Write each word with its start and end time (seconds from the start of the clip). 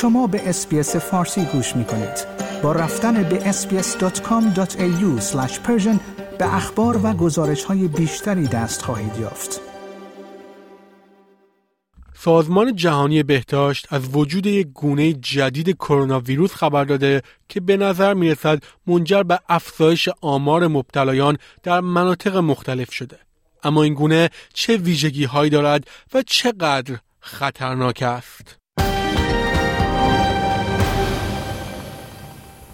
شما 0.00 0.26
به 0.26 0.48
اسپیس 0.48 0.96
فارسی 0.96 1.44
گوش 1.44 1.76
می 1.76 1.84
کنید. 1.84 2.26
با 2.62 2.72
رفتن 2.72 3.22
به 3.22 3.52
sbs.com.au 3.52 5.20
به 6.38 6.54
اخبار 6.54 7.00
و 7.06 7.12
گزارش 7.12 7.64
های 7.64 7.88
بیشتری 7.88 8.46
دست 8.46 8.82
خواهید 8.82 9.16
یافت. 9.20 9.60
سازمان 12.14 12.76
جهانی 12.76 13.22
بهداشت 13.22 13.92
از 13.92 14.16
وجود 14.16 14.46
یک 14.46 14.66
گونه 14.66 15.12
جدید 15.12 15.76
کرونا 15.76 16.20
ویروس 16.20 16.54
خبر 16.54 16.84
داده 16.84 17.22
که 17.48 17.60
به 17.60 17.76
نظر 17.76 18.14
می 18.14 18.30
رسد 18.30 18.62
منجر 18.86 19.22
به 19.22 19.40
افزایش 19.48 20.08
آمار 20.20 20.66
مبتلایان 20.66 21.38
در 21.62 21.80
مناطق 21.80 22.36
مختلف 22.36 22.92
شده. 22.92 23.18
اما 23.62 23.82
این 23.82 23.94
گونه 23.94 24.30
چه 24.54 24.76
ویژگی 24.76 25.24
هایی 25.24 25.50
دارد 25.50 25.84
و 26.14 26.22
چقدر 26.22 26.98
خطرناک 27.20 28.02
است؟ 28.02 28.59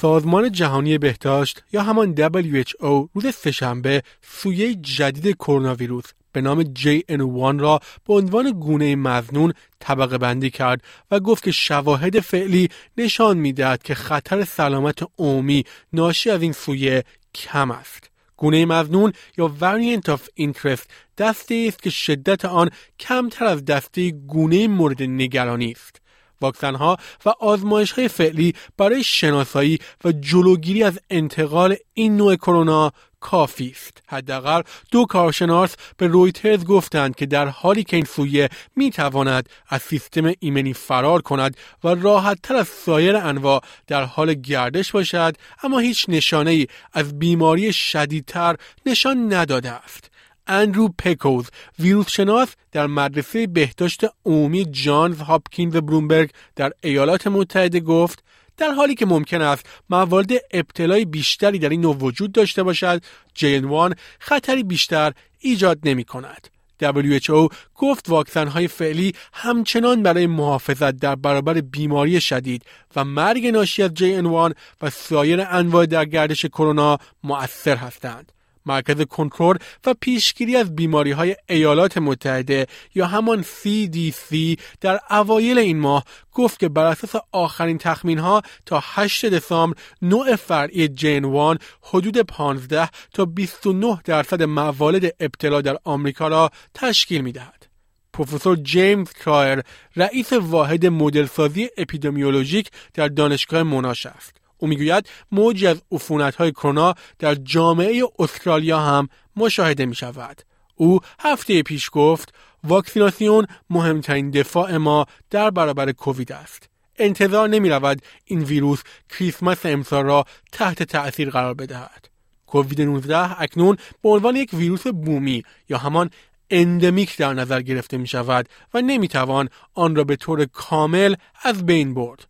سازمان 0.00 0.52
جهانی 0.52 0.98
بهداشت 0.98 1.62
یا 1.72 1.82
همان 1.82 2.14
WHO 2.14 3.08
روز 3.14 3.34
سهشنبه 3.34 4.02
سویه 4.22 4.74
جدید 4.74 5.36
کرونا 5.36 5.74
ویروس 5.74 6.04
به 6.32 6.40
نام 6.40 6.62
JN1 6.64 7.60
را 7.60 7.80
به 8.06 8.14
عنوان 8.14 8.50
گونه 8.50 8.96
مزنون 8.96 9.52
طبقه 9.78 10.18
بندی 10.18 10.50
کرد 10.50 10.82
و 11.10 11.20
گفت 11.20 11.44
که 11.44 11.52
شواهد 11.52 12.20
فعلی 12.20 12.68
نشان 12.98 13.38
می‌دهد 13.38 13.82
که 13.82 13.94
خطر 13.94 14.44
سلامت 14.44 14.98
عمومی 15.18 15.64
ناشی 15.92 16.30
از 16.30 16.42
این 16.42 16.52
سویه 16.52 17.04
کم 17.34 17.70
است. 17.70 18.10
گونه 18.36 18.64
مزنون 18.64 19.12
یا 19.38 19.54
Variant 19.60 20.10
of 20.10 20.20
Interest 20.40 20.86
دسته 21.18 21.64
است 21.68 21.82
که 21.82 21.90
شدت 21.90 22.44
آن 22.44 22.70
کمتر 23.00 23.44
از 23.44 23.64
دسته 23.64 24.10
گونه 24.10 24.68
مورد 24.68 25.02
نگرانی 25.02 25.72
است. 25.72 26.00
واکسن 26.40 26.74
ها 26.74 26.96
و 27.24 27.28
آزمایش 27.28 27.92
های 27.92 28.08
فعلی 28.08 28.54
برای 28.76 29.04
شناسایی 29.04 29.78
و 30.04 30.12
جلوگیری 30.12 30.82
از 30.82 31.00
انتقال 31.10 31.76
این 31.94 32.16
نوع 32.16 32.36
کرونا 32.36 32.92
کافی 33.20 33.74
است. 33.76 34.02
حداقل 34.06 34.62
دو 34.90 35.04
کارشناس 35.04 35.74
به 35.96 36.06
رویترز 36.06 36.64
گفتند 36.64 37.16
که 37.16 37.26
در 37.26 37.48
حالی 37.48 37.84
که 37.84 37.96
این 37.96 38.04
سویه 38.04 38.48
می 38.76 38.90
تواند 38.90 39.48
از 39.68 39.82
سیستم 39.82 40.32
ایمنی 40.40 40.72
فرار 40.72 41.22
کند 41.22 41.56
و 41.84 41.88
راحت 41.88 42.38
تر 42.42 42.56
از 42.56 42.68
سایر 42.68 43.16
انواع 43.16 43.62
در 43.86 44.04
حال 44.04 44.34
گردش 44.34 44.92
باشد 44.92 45.36
اما 45.62 45.78
هیچ 45.78 46.06
نشانه 46.08 46.50
ای 46.50 46.66
از 46.92 47.18
بیماری 47.18 47.72
شدیدتر 47.72 48.56
نشان 48.86 49.32
نداده 49.32 49.70
است. 49.70 50.10
اندرو 50.48 50.88
پکوز 50.98 51.48
ویروس 51.78 52.10
شناس 52.10 52.48
در 52.72 52.86
مدرسه 52.86 53.46
بهداشت 53.46 54.04
عمومی 54.26 54.64
جانز 54.64 55.20
هاپکینز 55.20 55.76
برومبرگ 55.76 56.30
در 56.56 56.72
ایالات 56.80 57.26
متحده 57.26 57.80
گفت 57.80 58.24
در 58.56 58.70
حالی 58.70 58.94
که 58.94 59.06
ممکن 59.06 59.42
است 59.42 59.66
موارد 59.90 60.30
ابتلای 60.50 61.04
بیشتری 61.04 61.58
در 61.58 61.68
این 61.68 61.80
نوع 61.80 61.96
وجود 61.96 62.32
داشته 62.32 62.62
باشد 62.62 63.02
جین 63.34 63.94
خطری 64.18 64.62
بیشتر 64.62 65.12
ایجاد 65.38 65.78
نمی 65.84 66.04
کند. 66.04 66.48
WHO 66.82 67.52
گفت 67.74 68.08
واکسن 68.08 68.48
های 68.48 68.68
فعلی 68.68 69.14
همچنان 69.32 70.02
برای 70.02 70.26
محافظت 70.26 70.96
در 70.96 71.14
برابر 71.14 71.60
بیماری 71.60 72.20
شدید 72.20 72.64
و 72.96 73.04
مرگ 73.04 73.46
ناشی 73.46 73.82
از 73.82 73.90
JN1 73.90 74.54
و 74.82 74.90
سایر 74.90 75.46
انواع 75.50 75.86
در 75.86 76.04
گردش 76.04 76.46
کرونا 76.46 76.98
مؤثر 77.24 77.76
هستند. 77.76 78.32
مرکز 78.68 79.02
کنترل 79.02 79.56
و 79.86 79.94
پیشگیری 80.00 80.56
از 80.56 80.76
بیماری 80.76 81.10
های 81.10 81.36
ایالات 81.48 81.98
متحده 81.98 82.66
یا 82.94 83.06
همان 83.06 83.42
CDC 83.42 84.58
در 84.80 85.00
اوایل 85.10 85.58
این 85.58 85.78
ماه 85.78 86.04
گفت 86.32 86.58
که 86.60 86.68
بر 86.68 86.84
اساس 86.84 87.22
آخرین 87.32 87.78
تخمین 87.78 88.18
ها 88.18 88.42
تا 88.66 88.82
8 88.82 89.26
دسامبر 89.26 89.78
نوع 90.02 90.36
فرعی 90.36 90.88
جین 90.88 91.24
وان 91.24 91.58
حدود 91.82 92.18
15 92.18 92.88
تا 93.14 93.24
29 93.24 94.00
درصد 94.04 94.42
موالد 94.42 95.14
ابتلا 95.20 95.60
در 95.60 95.78
آمریکا 95.84 96.28
را 96.28 96.50
تشکیل 96.74 97.20
می 97.20 97.32
دهد. 97.32 97.66
پروفسور 98.12 98.56
جیمز 98.56 99.12
کرایر 99.12 99.62
رئیس 99.96 100.32
واحد 100.32 100.86
مدلسازی 100.86 101.68
اپیدمیولوژیک 101.76 102.70
در 102.94 103.08
دانشگاه 103.08 103.62
موناش 103.62 104.06
است. 104.06 104.36
او 104.58 104.68
می‌گوید 104.68 105.08
موجی 105.32 105.66
از 105.66 105.82
عفونت 105.92 106.36
های 106.36 106.52
کرونا 106.52 106.94
در 107.18 107.34
جامعه 107.34 108.02
استرالیا 108.18 108.80
هم 108.80 109.08
مشاهده 109.36 109.86
می 109.86 109.94
شود. 109.94 110.42
او 110.74 111.00
هفته 111.20 111.62
پیش 111.62 111.90
گفت 111.92 112.34
واکسیناسیون 112.64 113.46
مهمترین 113.70 114.30
دفاع 114.30 114.76
ما 114.76 115.06
در 115.30 115.50
برابر 115.50 115.92
کووید 115.92 116.32
است. 116.32 116.68
انتظار 116.96 117.48
نمی 117.48 117.70
رود 117.70 118.02
این 118.24 118.44
ویروس 118.44 118.82
کریسمس 119.08 119.66
امسال 119.66 120.04
را 120.04 120.24
تحت 120.52 120.82
تأثیر 120.82 121.30
قرار 121.30 121.54
بدهد. 121.54 122.08
کووید 122.46 122.82
19 122.82 123.42
اکنون 123.42 123.76
به 124.02 124.08
عنوان 124.08 124.36
یک 124.36 124.50
ویروس 124.54 124.86
بومی 124.86 125.42
یا 125.68 125.78
همان 125.78 126.10
اندمیک 126.50 127.16
در 127.16 127.34
نظر 127.34 127.62
گرفته 127.62 127.96
می 127.96 128.06
شود 128.06 128.48
و 128.74 128.80
نمی 128.80 129.08
توان 129.08 129.48
آن 129.74 129.96
را 129.96 130.04
به 130.04 130.16
طور 130.16 130.44
کامل 130.44 131.14
از 131.42 131.66
بین 131.66 131.94
برد. 131.94 132.26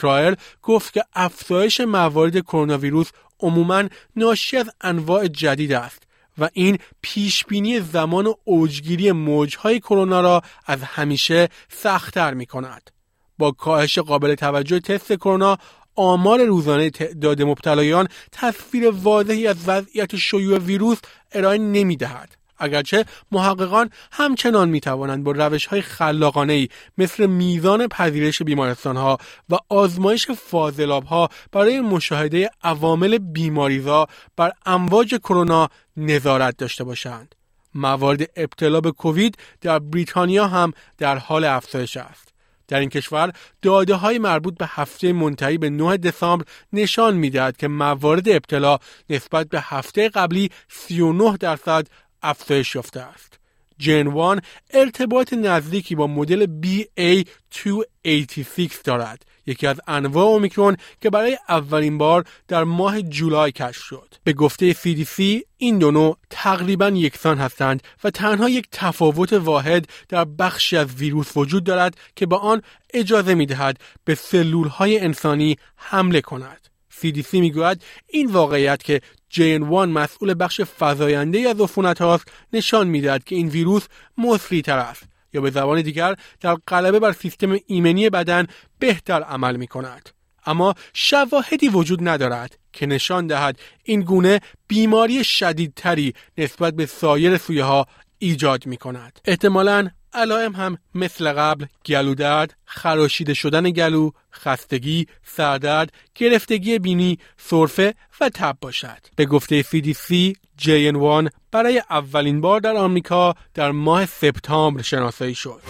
کرایر 0.00 0.36
گفت 0.62 0.92
که 0.92 1.04
افزایش 1.14 1.80
موارد 1.80 2.38
کرونا 2.38 2.78
ویروس 2.78 3.10
عموما 3.40 3.84
ناشی 4.16 4.56
از 4.56 4.70
انواع 4.80 5.26
جدید 5.26 5.72
است 5.72 6.02
و 6.38 6.48
این 6.52 6.78
پیشبینی 7.02 7.80
زمان 7.80 8.26
و 8.26 8.34
اوجگیری 8.44 9.12
موجهای 9.12 9.80
کرونا 9.80 10.20
را 10.20 10.42
از 10.66 10.82
همیشه 10.82 11.48
سختتر 11.68 12.34
می 12.34 12.46
کند. 12.46 12.90
با 13.38 13.50
کاهش 13.50 13.98
قابل 13.98 14.34
توجه 14.34 14.80
تست 14.80 15.12
کرونا 15.12 15.58
آمار 15.94 16.44
روزانه 16.44 16.90
تعداد 16.90 17.42
مبتلایان 17.42 18.08
تصویر 18.32 18.90
واضحی 18.90 19.46
از 19.46 19.56
وضعیت 19.66 20.16
شیوع 20.16 20.58
ویروس 20.58 20.98
ارائه 21.32 21.58
نمی 21.58 21.96
دهد. 21.96 22.41
اگرچه 22.62 23.04
محققان 23.32 23.90
همچنان 24.12 24.68
می 24.68 24.80
توانند 24.80 25.24
با 25.24 25.32
روش 25.32 25.66
های 25.66 25.82
خلاقانه 25.82 26.52
ای 26.52 26.68
مثل 26.98 27.26
میزان 27.26 27.88
پذیرش 27.88 28.42
بیمارستان 28.42 28.96
ها 28.96 29.18
و 29.50 29.58
آزمایش 29.68 30.30
فاضلاب 30.30 31.04
ها 31.04 31.28
برای 31.52 31.80
مشاهده 31.80 32.50
عوامل 32.62 33.18
بیماریزا 33.18 34.06
بر 34.36 34.52
امواج 34.66 35.14
کرونا 35.14 35.68
نظارت 35.96 36.56
داشته 36.56 36.84
باشند. 36.84 37.34
موارد 37.74 38.30
ابتلا 38.36 38.80
به 38.80 38.92
کووید 38.92 39.38
در 39.60 39.78
بریتانیا 39.78 40.46
هم 40.46 40.72
در 40.98 41.18
حال 41.18 41.44
افزایش 41.44 41.96
است. 41.96 42.32
در 42.68 42.80
این 42.80 42.88
کشور 42.88 43.32
داده 43.62 43.94
های 43.94 44.18
مربوط 44.18 44.58
به 44.58 44.66
هفته 44.68 45.12
منتهی 45.12 45.58
به 45.58 45.70
9 45.70 45.96
دسامبر 45.96 46.44
نشان 46.72 47.16
می‌دهد 47.16 47.56
که 47.56 47.68
موارد 47.68 48.28
ابتلا 48.28 48.78
نسبت 49.10 49.48
به 49.48 49.60
هفته 49.60 50.08
قبلی 50.08 50.50
39 50.68 51.36
درصد 51.36 51.86
افزایش 52.22 52.74
یافته 52.74 53.00
است. 53.00 53.38
جن 53.78 54.06
وان 54.06 54.40
ارتباط 54.70 55.32
نزدیکی 55.32 55.94
با 55.94 56.06
مدل 56.06 56.46
BA286 56.62 58.74
دارد. 58.84 59.24
یکی 59.46 59.66
از 59.66 59.80
انواع 59.88 60.26
اومیکرون 60.26 60.76
که 61.00 61.10
برای 61.10 61.38
اولین 61.48 61.98
بار 61.98 62.24
در 62.48 62.64
ماه 62.64 63.02
جولای 63.02 63.52
کشف 63.52 63.82
شد. 63.82 64.14
به 64.24 64.32
گفته 64.32 64.72
CDC 64.72 65.42
این 65.56 65.78
دو 65.78 65.90
نوع 65.90 66.16
تقریبا 66.30 66.88
یکسان 66.88 67.38
هستند 67.38 67.82
و 68.04 68.10
تنها 68.10 68.48
یک 68.48 68.68
تفاوت 68.72 69.32
واحد 69.32 69.88
در 70.08 70.24
بخشی 70.24 70.76
از 70.76 70.94
ویروس 70.94 71.36
وجود 71.36 71.64
دارد 71.64 71.96
که 72.16 72.26
با 72.26 72.36
آن 72.36 72.62
اجازه 72.94 73.34
می 73.34 73.46
دهد 73.46 73.80
به 74.04 74.14
سلول 74.14 74.68
های 74.68 75.00
انسانی 75.00 75.56
حمله 75.76 76.20
کند. 76.20 76.71
CDC 77.02 77.34
می‌گوید 77.34 77.82
این 78.06 78.26
واقعیت 78.26 78.82
که 78.82 79.00
JN1 79.34 79.88
مسئول 79.88 80.34
بخش 80.38 80.60
فضاینده 80.60 81.38
از 81.38 81.60
عفونت 81.60 82.02
هاست 82.02 82.24
نشان 82.52 82.88
می‌دهد 82.88 83.24
که 83.24 83.36
این 83.36 83.48
ویروس 83.48 83.86
مصری 84.18 84.62
تر 84.62 84.78
است 84.78 85.02
یا 85.32 85.40
به 85.40 85.50
زبان 85.50 85.82
دیگر 85.82 86.14
در 86.40 86.54
غلبه 86.54 86.98
بر 86.98 87.12
سیستم 87.12 87.56
ایمنی 87.66 88.10
بدن 88.10 88.46
بهتر 88.78 89.22
عمل 89.22 89.56
می 89.56 89.66
کند. 89.66 90.10
اما 90.46 90.74
شواهدی 90.94 91.68
وجود 91.68 92.08
ندارد 92.08 92.58
که 92.72 92.86
نشان 92.86 93.26
دهد 93.26 93.58
این 93.82 94.00
گونه 94.00 94.40
بیماری 94.68 95.24
شدیدتری 95.24 96.14
نسبت 96.38 96.74
به 96.74 96.86
سایر 96.86 97.36
سویه 97.36 97.64
ها 97.64 97.86
ایجاد 98.22 98.66
می 98.66 98.76
کند. 98.76 99.20
احتمالاً 99.24 99.88
علائم 100.12 100.52
هم 100.52 100.78
مثل 100.94 101.32
قبل 101.32 101.66
گلودرد، 101.86 102.54
خراشیده 102.64 103.34
شدن 103.34 103.70
گلو، 103.70 104.10
خستگی، 104.32 105.06
سردرد، 105.24 105.92
گرفتگی 106.14 106.78
بینی، 106.78 107.18
سرفه 107.36 107.94
و 108.20 108.28
تب 108.28 108.56
باشد. 108.60 108.98
به 109.16 109.26
گفته 109.26 109.62
CDC 109.62 110.32
JN1 110.60 111.30
برای 111.50 111.82
اولین 111.90 112.40
بار 112.40 112.60
در 112.60 112.76
آمریکا 112.76 113.34
در 113.54 113.70
ماه 113.70 114.06
سپتامبر 114.06 114.82
شناسایی 114.82 115.34
شد. 115.34 115.62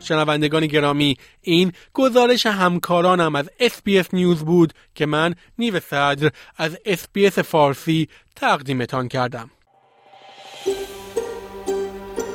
شنوندگان 0.00 0.66
گرامی 0.66 1.16
این 1.40 1.72
گزارش 1.92 2.46
همکارانم 2.46 3.34
از 3.34 3.50
SBS 3.60 4.06
نیوز 4.12 4.44
بود 4.44 4.72
که 4.94 5.06
من 5.06 5.34
نیو 5.58 5.80
صدر 5.80 6.30
از 6.56 6.76
SBS 6.86 7.40
فارسی 7.40 8.08
تقدیمتان 8.36 9.08
کردم 9.08 9.50